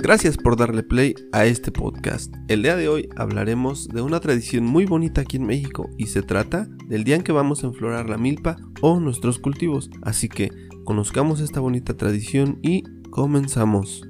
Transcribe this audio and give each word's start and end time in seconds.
Gracias 0.00 0.36
por 0.36 0.56
darle 0.56 0.84
play 0.84 1.16
a 1.32 1.44
este 1.44 1.72
podcast. 1.72 2.32
El 2.46 2.62
día 2.62 2.76
de 2.76 2.88
hoy 2.88 3.08
hablaremos 3.16 3.88
de 3.88 4.00
una 4.00 4.20
tradición 4.20 4.64
muy 4.64 4.86
bonita 4.86 5.22
aquí 5.22 5.38
en 5.38 5.46
México 5.46 5.90
y 5.98 6.06
se 6.06 6.22
trata 6.22 6.68
del 6.86 7.02
día 7.02 7.16
en 7.16 7.22
que 7.22 7.32
vamos 7.32 7.64
a 7.64 7.66
enflorar 7.66 8.08
la 8.08 8.16
milpa 8.16 8.56
o 8.80 9.00
nuestros 9.00 9.40
cultivos. 9.40 9.90
Así 10.02 10.28
que 10.28 10.52
conozcamos 10.84 11.40
esta 11.40 11.58
bonita 11.58 11.96
tradición 11.96 12.60
y 12.62 12.84
comenzamos. 13.10 14.08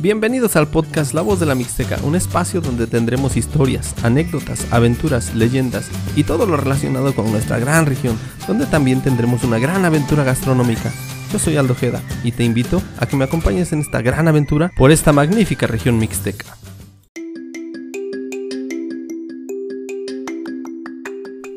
Bienvenidos 0.00 0.54
al 0.54 0.68
podcast 0.68 1.12
La 1.12 1.22
Voz 1.22 1.40
de 1.40 1.46
la 1.46 1.56
Mixteca, 1.56 1.98
un 2.04 2.14
espacio 2.14 2.60
donde 2.60 2.86
tendremos 2.86 3.36
historias, 3.36 3.96
anécdotas, 4.04 4.64
aventuras, 4.70 5.34
leyendas 5.34 5.88
y 6.14 6.22
todo 6.22 6.46
lo 6.46 6.56
relacionado 6.56 7.12
con 7.16 7.32
nuestra 7.32 7.58
gran 7.58 7.84
región, 7.84 8.16
donde 8.46 8.66
también 8.66 9.02
tendremos 9.02 9.42
una 9.42 9.58
gran 9.58 9.84
aventura 9.84 10.22
gastronómica. 10.22 10.92
Yo 11.32 11.40
soy 11.40 11.56
Aldo 11.56 11.74
Jeda 11.74 12.00
y 12.22 12.30
te 12.30 12.44
invito 12.44 12.80
a 13.00 13.06
que 13.06 13.16
me 13.16 13.24
acompañes 13.24 13.72
en 13.72 13.80
esta 13.80 14.00
gran 14.00 14.28
aventura 14.28 14.70
por 14.76 14.92
esta 14.92 15.12
magnífica 15.12 15.66
región 15.66 15.98
mixteca. 15.98 16.57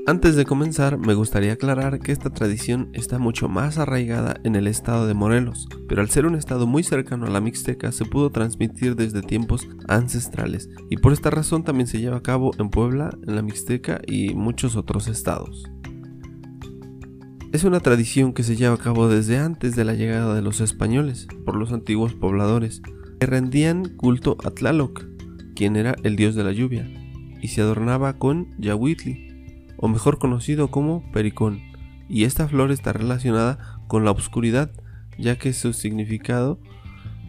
Antes 0.08 0.36
de 0.36 0.46
comenzar, 0.46 0.98
me 0.98 1.14
gustaría 1.14 1.54
aclarar 1.54 2.00
que 2.00 2.12
esta 2.12 2.32
tradición 2.32 2.90
está 2.94 3.20
mucho 3.20 3.48
más 3.48 3.78
arraigada 3.78 4.42
en 4.44 4.56
el 4.56 4.66
estado 4.66 5.06
de 5.06 5.14
Morelos, 5.14 5.68
pero 5.88 6.02
al 6.02 6.10
ser 6.10 6.26
un 6.26 6.34
estado 6.34 6.66
muy 6.66 6.82
cercano 6.82 7.28
a 7.28 7.30
la 7.30 7.40
Mixteca 7.40 7.92
se 7.92 8.06
pudo 8.06 8.32
transmitir 8.32 8.96
desde 8.96 9.22
tiempos 9.22 9.68
ancestrales, 9.88 10.70
y 10.90 10.98
por 10.98 11.14
esta 11.14 11.30
razón 11.30 11.64
también 11.64 11.86
se 11.86 12.00
lleva 12.00 12.18
a 12.18 12.24
cabo 12.24 12.52
en 12.58 12.72
Puebla, 12.72 13.16
en 13.28 13.36
la 13.36 13.44
Mixteca 13.44 14.02
y 14.08 14.34
muchos 14.34 14.76
otros 14.76 15.08
estados. 15.08 15.70
Es 17.54 17.64
una 17.64 17.80
tradición 17.80 18.34
que 18.34 18.44
se 18.44 18.56
lleva 18.56 18.74
a 18.74 18.80
cabo 18.80 19.08
desde 19.08 19.38
antes 19.38 19.76
de 19.76 19.86
la 19.86 19.94
llegada 19.94 20.34
de 20.34 20.42
los 20.42 20.62
españoles, 20.62 21.28
por 21.46 21.56
los 21.56 21.72
antiguos 21.72 22.16
pobladores, 22.16 22.82
que 23.20 23.28
rendían 23.28 23.86
culto 23.98 24.36
a 24.44 24.50
Tlaloc, 24.50 25.06
quien 25.56 25.76
era 25.76 25.96
el 26.02 26.16
dios 26.16 26.34
de 26.34 26.44
la 26.44 26.54
lluvia, 26.54 26.90
y 27.40 27.50
se 27.50 27.62
adornaba 27.62 28.18
con 28.18 28.48
Yahuitli, 28.58 29.31
o 29.82 29.90
mejor 29.90 30.20
conocido 30.20 30.70
como 30.70 31.04
pericón, 31.12 31.60
y 32.08 32.24
esta 32.24 32.48
flor 32.48 32.72
está 32.72 32.94
relacionada 32.94 33.80
con 33.88 34.06
la 34.06 34.12
oscuridad, 34.12 34.72
ya 35.18 35.38
que 35.38 35.52
su 35.52 35.74
significado 35.74 36.60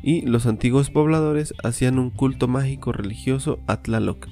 y 0.03 0.23
los 0.23 0.47
antiguos 0.47 0.91
pobladores 0.91 1.55
hacían 1.65 1.99
un 1.99 2.11
culto 2.11 2.49
mágico 2.49 2.93
religioso 2.93 3.59
a 3.67 3.83
Tlaloc, 3.83 4.29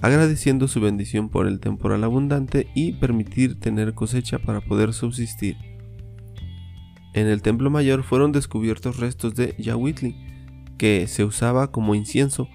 agradeciendo 0.00 0.68
su 0.68 0.80
bendición 0.80 1.28
por 1.28 1.46
el 1.46 1.60
temporal 1.60 2.04
abundante 2.04 2.68
y 2.74 2.92
permitir 2.92 3.60
tener 3.60 3.94
cosecha 3.94 4.38
para 4.38 4.60
poder 4.60 4.92
subsistir. 4.92 5.56
En 7.14 7.26
el 7.26 7.42
templo 7.42 7.70
mayor 7.70 8.02
fueron 8.02 8.32
descubiertos 8.32 8.98
restos 8.98 9.34
de 9.34 9.54
Yahuitli, 9.58 10.16
que 10.78 11.06
se 11.06 11.24
usaba 11.24 11.70
como 11.70 11.94
incienso 11.94 12.48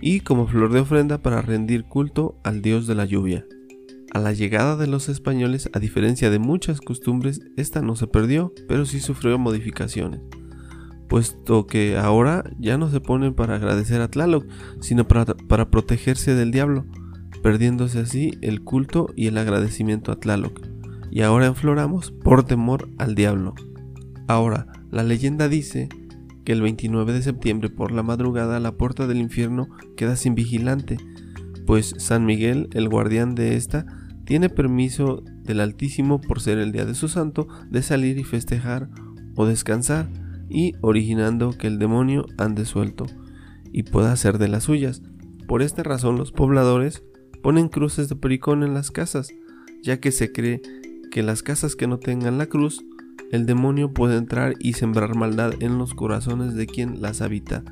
y 0.00 0.20
como 0.20 0.48
flor 0.48 0.72
de 0.72 0.80
ofrenda 0.80 1.18
para 1.18 1.42
rendir 1.42 1.84
culto 1.84 2.36
al 2.42 2.62
dios 2.62 2.86
de 2.86 2.94
la 2.94 3.04
lluvia. 3.04 3.44
A 4.14 4.18
la 4.18 4.32
llegada 4.34 4.76
de 4.76 4.86
los 4.86 5.08
españoles, 5.08 5.70
a 5.72 5.78
diferencia 5.78 6.28
de 6.28 6.38
muchas 6.38 6.82
costumbres, 6.82 7.40
esta 7.56 7.80
no 7.80 7.96
se 7.96 8.06
perdió, 8.06 8.52
pero 8.68 8.84
sí 8.84 9.00
sufrió 9.00 9.38
modificaciones, 9.38 10.20
puesto 11.08 11.66
que 11.66 11.96
ahora 11.96 12.44
ya 12.58 12.76
no 12.76 12.90
se 12.90 13.00
ponen 13.00 13.32
para 13.32 13.54
agradecer 13.54 14.02
a 14.02 14.08
Tlaloc, 14.08 14.44
sino 14.82 15.08
para, 15.08 15.24
para 15.24 15.70
protegerse 15.70 16.34
del 16.34 16.50
diablo, 16.50 16.84
perdiéndose 17.42 18.00
así 18.00 18.32
el 18.42 18.62
culto 18.62 19.08
y 19.16 19.28
el 19.28 19.38
agradecimiento 19.38 20.12
a 20.12 20.20
Tlaloc, 20.20 20.60
y 21.10 21.22
ahora 21.22 21.46
enfloramos 21.46 22.10
por 22.10 22.44
temor 22.44 22.90
al 22.98 23.14
diablo. 23.14 23.54
Ahora, 24.28 24.66
la 24.90 25.04
leyenda 25.04 25.48
dice 25.48 25.88
que 26.44 26.52
el 26.52 26.60
29 26.60 27.14
de 27.14 27.22
septiembre 27.22 27.70
por 27.70 27.92
la 27.92 28.02
madrugada 28.02 28.60
la 28.60 28.76
puerta 28.76 29.06
del 29.06 29.22
infierno 29.22 29.68
queda 29.96 30.16
sin 30.16 30.34
vigilante, 30.34 30.98
pues 31.66 31.94
San 31.96 32.26
Miguel, 32.26 32.68
el 32.74 32.90
guardián 32.90 33.34
de 33.34 33.56
esta, 33.56 33.86
tiene 34.24 34.48
permiso 34.48 35.22
del 35.42 35.60
Altísimo 35.60 36.20
por 36.20 36.40
ser 36.40 36.58
el 36.58 36.72
día 36.72 36.84
de 36.84 36.94
su 36.94 37.08
santo 37.08 37.48
de 37.70 37.82
salir 37.82 38.18
y 38.18 38.24
festejar 38.24 38.88
o 39.34 39.46
descansar 39.46 40.08
y 40.48 40.74
originando 40.80 41.52
que 41.52 41.66
el 41.66 41.78
demonio 41.78 42.26
ande 42.38 42.64
suelto 42.64 43.06
y 43.72 43.84
pueda 43.84 44.12
hacer 44.12 44.38
de 44.38 44.48
las 44.48 44.64
suyas. 44.64 45.02
Por 45.48 45.62
esta 45.62 45.82
razón 45.82 46.16
los 46.16 46.30
pobladores 46.32 47.02
ponen 47.42 47.68
cruces 47.68 48.08
de 48.08 48.16
pericón 48.16 48.62
en 48.62 48.74
las 48.74 48.90
casas, 48.90 49.32
ya 49.82 49.98
que 49.98 50.12
se 50.12 50.32
cree 50.32 50.62
que 51.10 51.22
las 51.22 51.42
casas 51.42 51.74
que 51.74 51.86
no 51.86 51.98
tengan 51.98 52.38
la 52.38 52.46
cruz, 52.46 52.84
el 53.32 53.46
demonio 53.46 53.92
puede 53.92 54.16
entrar 54.16 54.54
y 54.60 54.74
sembrar 54.74 55.16
maldad 55.16 55.54
en 55.60 55.78
los 55.78 55.94
corazones 55.94 56.54
de 56.54 56.66
quien 56.66 57.00
las 57.02 57.22
habita, 57.22 57.64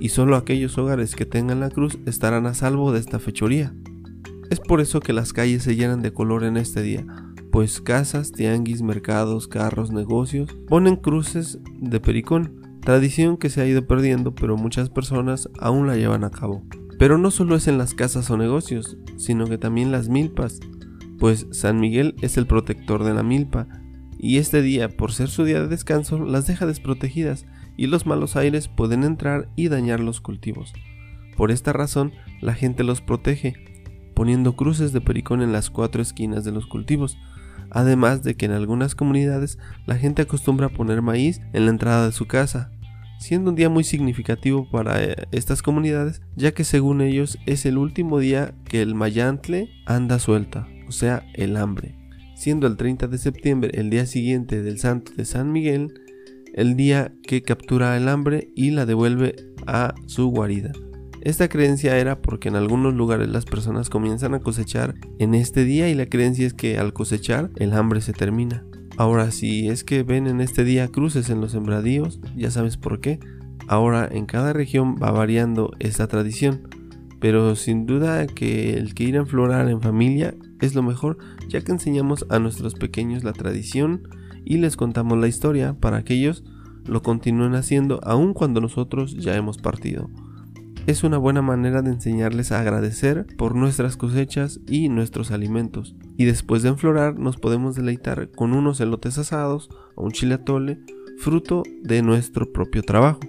y 0.00 0.08
solo 0.08 0.36
aquellos 0.36 0.76
hogares 0.78 1.14
que 1.14 1.26
tengan 1.26 1.60
la 1.60 1.70
cruz 1.70 1.98
estarán 2.06 2.46
a 2.46 2.54
salvo 2.54 2.92
de 2.92 3.00
esta 3.00 3.18
fechoría. 3.18 3.74
Es 4.54 4.60
por 4.60 4.80
eso 4.80 5.00
que 5.00 5.12
las 5.12 5.32
calles 5.32 5.64
se 5.64 5.74
llenan 5.74 6.00
de 6.00 6.12
color 6.12 6.44
en 6.44 6.56
este 6.56 6.80
día, 6.80 7.04
pues 7.50 7.80
casas, 7.80 8.30
tianguis, 8.30 8.82
mercados, 8.82 9.48
carros, 9.48 9.90
negocios 9.90 10.48
ponen 10.68 10.94
cruces 10.94 11.58
de 11.80 11.98
pericón, 11.98 12.78
tradición 12.80 13.36
que 13.36 13.50
se 13.50 13.60
ha 13.60 13.66
ido 13.66 13.84
perdiendo 13.88 14.32
pero 14.32 14.56
muchas 14.56 14.90
personas 14.90 15.48
aún 15.58 15.88
la 15.88 15.96
llevan 15.96 16.22
a 16.22 16.30
cabo. 16.30 16.62
Pero 17.00 17.18
no 17.18 17.32
solo 17.32 17.56
es 17.56 17.66
en 17.66 17.78
las 17.78 17.94
casas 17.94 18.30
o 18.30 18.36
negocios, 18.36 18.96
sino 19.16 19.48
que 19.48 19.58
también 19.58 19.90
las 19.90 20.08
milpas, 20.08 20.60
pues 21.18 21.48
San 21.50 21.80
Miguel 21.80 22.14
es 22.22 22.36
el 22.36 22.46
protector 22.46 23.02
de 23.02 23.12
la 23.12 23.24
milpa, 23.24 23.66
y 24.20 24.36
este 24.38 24.62
día, 24.62 24.88
por 24.88 25.10
ser 25.10 25.30
su 25.30 25.42
día 25.42 25.60
de 25.60 25.66
descanso, 25.66 26.24
las 26.24 26.46
deja 26.46 26.64
desprotegidas 26.64 27.44
y 27.76 27.88
los 27.88 28.06
malos 28.06 28.36
aires 28.36 28.68
pueden 28.68 29.02
entrar 29.02 29.48
y 29.56 29.66
dañar 29.66 29.98
los 29.98 30.20
cultivos. 30.20 30.72
Por 31.36 31.50
esta 31.50 31.72
razón, 31.72 32.12
la 32.40 32.54
gente 32.54 32.84
los 32.84 33.00
protege, 33.00 33.73
poniendo 34.14 34.56
cruces 34.56 34.92
de 34.92 35.00
pericón 35.00 35.42
en 35.42 35.52
las 35.52 35.70
cuatro 35.70 36.00
esquinas 36.00 36.44
de 36.44 36.52
los 36.52 36.66
cultivos, 36.66 37.18
además 37.70 38.22
de 38.22 38.36
que 38.36 38.46
en 38.46 38.52
algunas 38.52 38.94
comunidades 38.94 39.58
la 39.86 39.96
gente 39.96 40.22
acostumbra 40.22 40.68
poner 40.68 41.02
maíz 41.02 41.40
en 41.52 41.64
la 41.64 41.70
entrada 41.70 42.06
de 42.06 42.12
su 42.12 42.26
casa, 42.26 42.70
siendo 43.18 43.50
un 43.50 43.56
día 43.56 43.68
muy 43.68 43.84
significativo 43.84 44.68
para 44.70 45.02
eh, 45.02 45.16
estas 45.32 45.62
comunidades, 45.62 46.22
ya 46.36 46.52
que 46.52 46.64
según 46.64 47.00
ellos 47.00 47.38
es 47.46 47.66
el 47.66 47.78
último 47.78 48.18
día 48.18 48.54
que 48.64 48.82
el 48.82 48.94
mayantle 48.94 49.70
anda 49.86 50.18
suelta, 50.18 50.68
o 50.88 50.92
sea, 50.92 51.24
el 51.34 51.56
hambre. 51.56 51.96
Siendo 52.36 52.66
el 52.66 52.76
30 52.76 53.08
de 53.08 53.18
septiembre 53.18 53.70
el 53.74 53.90
día 53.90 54.06
siguiente 54.06 54.62
del 54.62 54.78
santo 54.78 55.12
de 55.16 55.24
San 55.24 55.52
Miguel, 55.52 55.94
el 56.52 56.76
día 56.76 57.12
que 57.22 57.42
captura 57.42 57.96
el 57.96 58.08
hambre 58.08 58.48
y 58.54 58.70
la 58.70 58.86
devuelve 58.86 59.36
a 59.66 59.94
su 60.06 60.28
guarida. 60.28 60.72
Esta 61.24 61.48
creencia 61.48 61.96
era 61.96 62.20
porque 62.20 62.50
en 62.50 62.56
algunos 62.56 62.92
lugares 62.92 63.30
las 63.30 63.46
personas 63.46 63.88
comienzan 63.88 64.34
a 64.34 64.40
cosechar 64.40 64.94
en 65.18 65.34
este 65.34 65.64
día 65.64 65.88
y 65.88 65.94
la 65.94 66.04
creencia 66.04 66.46
es 66.46 66.52
que 66.52 66.76
al 66.76 66.92
cosechar 66.92 67.50
el 67.56 67.72
hambre 67.72 68.02
se 68.02 68.12
termina. 68.12 68.66
Ahora 68.98 69.30
si 69.30 69.68
es 69.68 69.84
que 69.84 70.02
ven 70.02 70.26
en 70.26 70.42
este 70.42 70.64
día 70.64 70.88
cruces 70.88 71.30
en 71.30 71.40
los 71.40 71.52
sembradíos, 71.52 72.20
ya 72.36 72.50
sabes 72.50 72.76
por 72.76 73.00
qué. 73.00 73.20
Ahora 73.68 74.06
en 74.12 74.26
cada 74.26 74.52
región 74.52 74.96
va 75.02 75.12
variando 75.12 75.70
esta 75.78 76.08
tradición, 76.08 76.68
pero 77.20 77.56
sin 77.56 77.86
duda 77.86 78.26
que 78.26 78.74
el 78.74 78.92
que 78.92 79.04
ir 79.04 79.16
a 79.16 79.20
enflorar 79.20 79.70
en 79.70 79.80
familia 79.80 80.34
es 80.60 80.74
lo 80.74 80.82
mejor 80.82 81.16
ya 81.48 81.62
que 81.62 81.72
enseñamos 81.72 82.26
a 82.28 82.38
nuestros 82.38 82.74
pequeños 82.74 83.24
la 83.24 83.32
tradición 83.32 84.08
y 84.44 84.58
les 84.58 84.76
contamos 84.76 85.16
la 85.16 85.28
historia 85.28 85.72
para 85.72 86.04
que 86.04 86.12
ellos 86.16 86.44
lo 86.84 87.02
continúen 87.02 87.54
haciendo 87.54 87.98
aun 88.04 88.34
cuando 88.34 88.60
nosotros 88.60 89.16
ya 89.16 89.34
hemos 89.36 89.56
partido 89.56 90.10
es 90.86 91.02
una 91.02 91.16
buena 91.16 91.40
manera 91.40 91.80
de 91.80 91.90
enseñarles 91.90 92.52
a 92.52 92.60
agradecer 92.60 93.26
por 93.38 93.54
nuestras 93.54 93.96
cosechas 93.96 94.60
y 94.66 94.88
nuestros 94.88 95.30
alimentos. 95.30 95.94
Y 96.16 96.24
después 96.24 96.62
de 96.62 96.68
enflorar 96.68 97.18
nos 97.18 97.38
podemos 97.38 97.74
deleitar 97.74 98.30
con 98.30 98.52
unos 98.52 98.80
elotes 98.80 99.16
asados 99.18 99.70
o 99.94 100.04
un 100.04 100.12
chile 100.12 100.34
atole, 100.34 100.78
fruto 101.18 101.62
de 101.82 102.02
nuestro 102.02 102.52
propio 102.52 102.82
trabajo. 102.82 103.20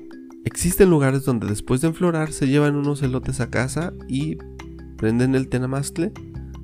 Existen 0.43 0.89
lugares 0.89 1.23
donde 1.23 1.47
después 1.47 1.81
de 1.81 1.87
enflorar 1.87 2.31
se 2.31 2.47
llevan 2.47 2.75
unos 2.75 3.01
elotes 3.01 3.39
a 3.39 3.49
casa 3.49 3.93
y 4.07 4.37
prenden 4.97 5.33
el 5.33 5.47
tenamastle 5.47 6.11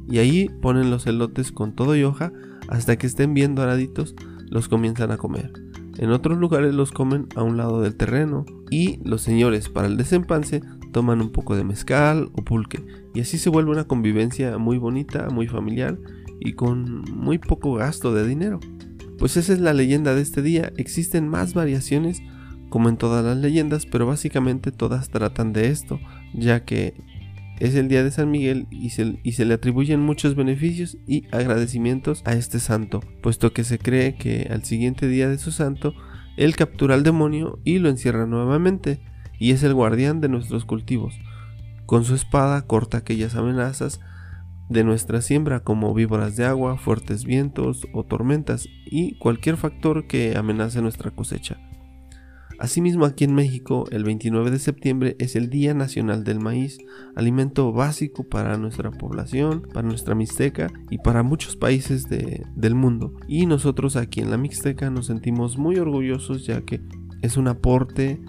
y 0.09 0.19
ahí 0.19 0.49
ponen 0.61 0.91
los 0.91 1.07
elotes 1.07 1.51
con 1.51 1.73
todo 1.73 1.95
y 1.95 2.03
hoja 2.03 2.33
hasta 2.67 2.97
que 2.97 3.07
estén 3.07 3.33
bien 3.33 3.55
doraditos, 3.55 4.13
los 4.49 4.67
comienzan 4.67 5.11
a 5.11 5.17
comer. 5.17 5.53
En 5.97 6.11
otros 6.11 6.37
lugares 6.37 6.73
los 6.73 6.91
comen 6.91 7.27
a 7.35 7.43
un 7.43 7.57
lado 7.57 7.81
del 7.81 7.95
terreno 7.95 8.45
y 8.69 8.99
los 9.03 9.21
señores 9.21 9.69
para 9.69 9.87
el 9.87 9.97
desempance 9.97 10.61
toman 10.91 11.21
un 11.21 11.31
poco 11.31 11.55
de 11.55 11.63
mezcal 11.63 12.29
o 12.33 12.43
pulque. 12.43 12.83
Y 13.13 13.21
así 13.21 13.37
se 13.37 13.49
vuelve 13.49 13.71
una 13.71 13.85
convivencia 13.85 14.57
muy 14.57 14.77
bonita, 14.77 15.29
muy 15.29 15.47
familiar 15.47 15.97
y 16.39 16.53
con 16.53 17.01
muy 17.11 17.37
poco 17.37 17.73
gasto 17.75 18.13
de 18.13 18.27
dinero. 18.27 18.59
Pues 19.17 19.37
esa 19.37 19.53
es 19.53 19.59
la 19.59 19.73
leyenda 19.73 20.15
de 20.15 20.21
este 20.21 20.41
día, 20.41 20.73
existen 20.77 21.27
más 21.27 21.53
variaciones 21.53 22.21
como 22.69 22.89
en 22.89 22.97
todas 22.97 23.23
las 23.23 23.37
leyendas, 23.37 23.85
pero 23.85 24.07
básicamente 24.07 24.71
todas 24.71 25.09
tratan 25.09 25.53
de 25.53 25.69
esto, 25.69 25.99
ya 26.33 26.63
que 26.63 26.95
es 27.59 27.75
el 27.75 27.89
día 27.89 28.03
de 28.03 28.09
San 28.09 28.31
Miguel 28.31 28.65
y 28.71 28.89
se, 28.89 29.45
le 29.45 29.53
atribuyen 29.53 29.99
muchos 29.99 30.33
beneficios 30.33 30.97
y 31.05 31.25
agradecimientos 31.31 32.23
a 32.25 32.33
este 32.33 32.59
santo, 32.59 33.01
puesto 33.21 33.53
que 33.53 33.63
se 33.63 33.77
cree 33.77 34.15
que 34.15 34.47
al 34.49 34.63
siguiente 34.63 35.07
día 35.07 35.29
de 35.29 35.37
su 35.37 35.51
santo, 35.51 35.93
él 36.37 36.55
captura 36.55 36.95
al 36.95 37.03
demonio 37.03 37.59
y 37.63 37.77
lo 37.77 37.89
encierra 37.89 38.25
nuevamente, 38.25 38.99
y 39.41 39.51
es 39.51 39.63
el 39.63 39.73
guardián 39.73 40.21
de 40.21 40.29
nuestros 40.29 40.65
cultivos. 40.65 41.19
Con 41.87 42.05
su 42.05 42.13
espada 42.13 42.61
corta 42.61 42.97
aquellas 42.97 43.35
amenazas 43.35 43.99
de 44.69 44.83
nuestra 44.83 45.19
siembra 45.21 45.61
como 45.61 45.95
víboras 45.95 46.35
de 46.35 46.45
agua, 46.45 46.77
fuertes 46.77 47.25
vientos 47.25 47.87
o 47.91 48.03
tormentas 48.03 48.69
y 48.85 49.17
cualquier 49.17 49.57
factor 49.57 50.05
que 50.05 50.37
amenace 50.37 50.83
nuestra 50.83 51.09
cosecha. 51.09 51.57
Asimismo, 52.59 53.05
aquí 53.05 53.23
en 53.23 53.33
México, 53.33 53.85
el 53.89 54.03
29 54.03 54.51
de 54.51 54.59
septiembre 54.59 55.15
es 55.17 55.35
el 55.35 55.49
Día 55.49 55.73
Nacional 55.73 56.23
del 56.23 56.39
Maíz, 56.39 56.77
alimento 57.15 57.73
básico 57.73 58.23
para 58.23 58.55
nuestra 58.57 58.91
población, 58.91 59.63
para 59.73 59.87
nuestra 59.87 60.13
Mixteca 60.13 60.71
y 60.91 60.99
para 60.99 61.23
muchos 61.23 61.55
países 61.55 62.05
del 62.07 62.75
mundo. 62.75 63.15
Y 63.27 63.47
nosotros 63.47 63.95
aquí 63.95 64.21
en 64.21 64.29
la 64.29 64.37
Mixteca 64.37 64.91
nos 64.91 65.07
sentimos 65.07 65.57
muy 65.57 65.77
orgullosos 65.77 66.45
ya 66.45 66.61
que 66.61 66.79
es 67.23 67.37
un 67.37 67.47
aporte 67.47 68.21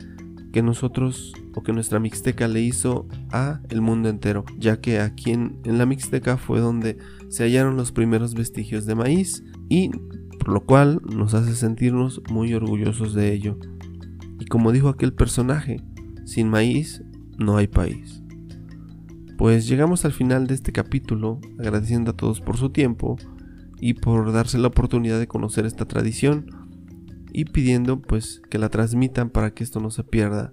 que 0.52 0.62
nosotros 0.62 1.32
o 1.54 1.62
que 1.62 1.72
nuestra 1.72 1.99
Mixteca 1.99 2.46
le 2.46 2.60
hizo 2.60 3.08
a 3.31 3.60
el 3.70 3.81
mundo 3.81 4.08
entero, 4.08 4.44
ya 4.58 4.81
que 4.81 5.00
aquí 5.00 5.31
en, 5.31 5.58
en 5.64 5.78
la 5.78 5.87
Mixteca 5.87 6.37
fue 6.37 6.60
donde 6.60 6.99
se 7.28 7.44
hallaron 7.44 7.76
los 7.76 7.93
primeros 7.93 8.34
vestigios 8.34 8.87
de 8.87 8.94
maíz 8.94 9.43
y 9.69 9.90
por 10.38 10.49
lo 10.49 10.64
cual 10.64 11.00
nos 11.04 11.34
hace 11.34 11.54
sentirnos 11.54 12.20
muy 12.31 12.52
orgullosos 12.52 13.14
de 13.14 13.32
ello. 13.32 13.58
Y 14.38 14.46
como 14.46 14.72
dijo 14.72 14.88
aquel 14.88 15.12
personaje, 15.12 15.81
sin 16.25 16.49
maíz 16.49 17.02
no 17.38 17.56
hay 17.56 17.69
país. 17.69 18.22
Pues 19.38 19.66
llegamos 19.66 20.05
al 20.05 20.12
final 20.12 20.46
de 20.46 20.55
este 20.55 20.72
capítulo, 20.72 21.40
agradeciendo 21.58 22.10
a 22.10 22.16
todos 22.16 22.40
por 22.40 22.56
su 22.56 22.70
tiempo 22.70 23.16
y 23.81 23.94
por 23.94 24.32
darse 24.32 24.58
la 24.58 24.69
oportunidad 24.69 25.19
de 25.19 25.26
conocer 25.26 25.66
esta 25.66 25.87
tradición 25.87 26.46
y 27.32 27.46
pidiendo 27.46 28.00
pues 28.00 28.43
que 28.50 28.58
la 28.58 28.69
transmitan 28.69 29.31
para 29.31 29.52
que 29.55 29.64
esto 29.64 29.81
no 29.81 29.90
se 29.90 30.05
pierda. 30.05 30.52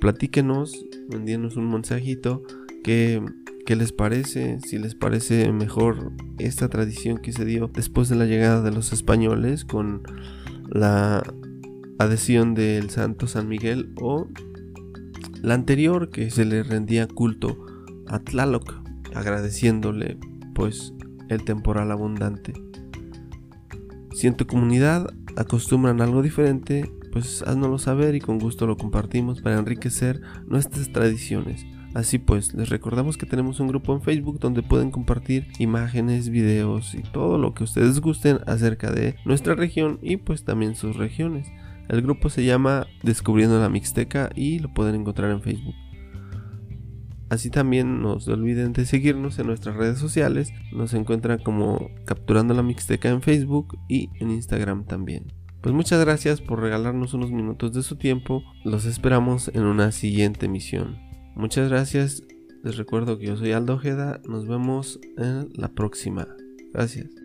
Platíquenos, 0.00 0.84
envíenos 1.10 1.56
un 1.56 1.70
mensajito 1.70 2.42
que 2.82 3.22
qué 3.66 3.76
les 3.76 3.92
parece, 3.92 4.58
si 4.60 4.78
les 4.78 4.94
parece 4.94 5.52
mejor 5.52 6.12
esta 6.38 6.68
tradición 6.68 7.18
que 7.18 7.32
se 7.32 7.44
dio 7.44 7.68
después 7.68 8.08
de 8.08 8.16
la 8.16 8.26
llegada 8.26 8.62
de 8.62 8.72
los 8.72 8.92
españoles 8.92 9.64
con 9.64 10.02
la 10.68 11.22
adhesión 11.98 12.54
del 12.54 12.90
santo 12.90 13.26
San 13.26 13.48
Miguel 13.48 13.92
o 14.00 14.28
la 15.42 15.54
anterior 15.54 16.10
que 16.10 16.30
se 16.30 16.44
le 16.44 16.62
rendía 16.62 17.06
culto 17.06 17.58
a 18.08 18.18
Tlaloc, 18.18 18.74
agradeciéndole 19.14 20.18
pues 20.54 20.92
el 21.28 21.44
temporal 21.44 21.90
abundante. 21.92 22.52
Si 24.12 24.26
en 24.26 24.36
tu 24.36 24.46
comunidad 24.46 25.12
acostumbran 25.36 26.00
algo 26.00 26.22
diferente, 26.22 26.90
pues 27.12 27.42
haznoslo 27.46 27.78
saber 27.78 28.14
y 28.14 28.20
con 28.20 28.38
gusto 28.38 28.66
lo 28.66 28.76
compartimos 28.76 29.40
para 29.40 29.58
enriquecer 29.58 30.20
nuestras 30.46 30.92
tradiciones. 30.92 31.66
Así 31.94 32.18
pues, 32.18 32.54
les 32.54 32.70
recordamos 32.70 33.18
que 33.18 33.26
tenemos 33.26 33.60
un 33.60 33.68
grupo 33.68 33.92
en 33.92 34.00
Facebook 34.00 34.38
donde 34.38 34.62
pueden 34.62 34.90
compartir 34.90 35.48
imágenes, 35.58 36.30
videos 36.30 36.94
y 36.94 37.02
todo 37.02 37.36
lo 37.36 37.52
que 37.52 37.64
ustedes 37.64 38.00
gusten 38.00 38.38
acerca 38.46 38.90
de 38.90 39.16
nuestra 39.26 39.54
región 39.54 39.98
y 40.00 40.16
pues 40.16 40.44
también 40.44 40.74
sus 40.74 40.96
regiones. 40.96 41.48
El 41.88 42.00
grupo 42.00 42.30
se 42.30 42.44
llama 42.44 42.86
Descubriendo 43.02 43.60
la 43.60 43.68
Mixteca 43.68 44.30
y 44.34 44.60
lo 44.60 44.72
pueden 44.72 44.94
encontrar 44.94 45.30
en 45.30 45.42
Facebook. 45.42 45.74
Así 47.32 47.48
también 47.48 48.02
no 48.02 48.20
se 48.20 48.30
olviden 48.30 48.74
de 48.74 48.84
seguirnos 48.84 49.38
en 49.38 49.46
nuestras 49.46 49.74
redes 49.74 49.98
sociales. 49.98 50.52
Nos 50.70 50.92
encuentran 50.92 51.38
como 51.38 51.88
Capturando 52.04 52.52
la 52.52 52.62
Mixteca 52.62 53.08
en 53.08 53.22
Facebook 53.22 53.78
y 53.88 54.10
en 54.20 54.30
Instagram 54.30 54.84
también. 54.84 55.32
Pues 55.62 55.74
muchas 55.74 56.04
gracias 56.04 56.42
por 56.42 56.60
regalarnos 56.60 57.14
unos 57.14 57.30
minutos 57.30 57.72
de 57.72 57.82
su 57.82 57.96
tiempo. 57.96 58.42
Los 58.64 58.84
esperamos 58.84 59.50
en 59.54 59.62
una 59.62 59.92
siguiente 59.92 60.44
emisión. 60.44 60.98
Muchas 61.34 61.70
gracias. 61.70 62.22
Les 62.62 62.76
recuerdo 62.76 63.16
que 63.16 63.28
yo 63.28 63.36
soy 63.38 63.52
Aldo 63.52 63.76
Ojeda. 63.76 64.20
Nos 64.28 64.46
vemos 64.46 65.00
en 65.16 65.48
la 65.54 65.68
próxima. 65.68 66.28
Gracias. 66.74 67.21